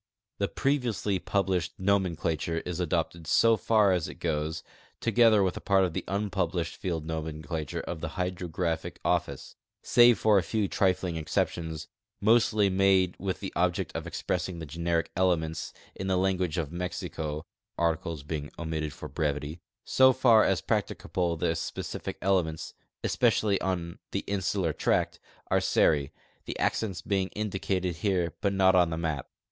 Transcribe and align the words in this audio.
The 0.39 0.47
previou 0.47 0.95
sly 0.95 1.19
publi.shed 1.19 1.73
nomenclature 1.77 2.61
is 2.61 2.79
ado[)ted 2.79 3.27
so 3.27 3.55
far 3.55 3.91
as 3.91 4.07
it 4.07 4.15
goes, 4.15 4.63
together 4.99 5.43
with 5.43 5.55
a 5.57 5.61
part 5.61 5.83
of 5.83 5.93
the 5.93 6.03
unpublished 6.07 6.75
field 6.77 7.05
nomenclature 7.05 7.81
of 7.81 8.01
the 8.01 8.17
Hydrographic 8.17 8.99
Office, 9.05 9.55
save 9.83 10.17
for 10.17 10.39
a 10.39 10.41
few 10.41 10.67
tritling 10.67 11.17
exceptions 11.19 11.87
mostly 12.19 12.67
made 12.67 13.15
with 13.19 13.41
the 13.41 13.53
object 13.55 13.91
of 13.95 14.07
expressing 14.07 14.57
the 14.57 14.65
generic 14.65 15.11
elements 15.15 15.71
in 15.93 16.07
the 16.07 16.17
language 16.17 16.57
of 16.57 16.71
Mexico 16.71 17.45
(articles 17.77 18.23
being 18.23 18.49
omitted 18.57 18.93
for 18.93 19.07
brevity) 19.07 19.61
So 19.85 20.13
far 20.13 20.43
as 20.43 20.61
practicable 20.61 21.37
the 21.37 21.49
s))ecific 21.51 22.15
elements, 22.23 22.73
especially 23.03 23.61
on 23.61 23.99
the 24.13 24.23
insular 24.25 24.73
tract, 24.73 25.19
are 25.51 25.61
Seri, 25.61 26.11
the 26.45 26.57
accents 26.57 27.03
being 27.03 27.27
indicated 27.35 27.97
here 27.97 28.33
but 28.41 28.51
not 28.51 28.73
on 28.73 28.89
the 28.89 28.97
map. 28.97 29.27